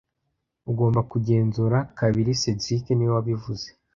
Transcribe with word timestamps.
Ugomba 0.69 0.99
kugenzura 1.11 1.77
kabiri 1.99 2.31
cedric 2.41 2.85
niwe 2.93 3.11
wabivuze 3.17 3.67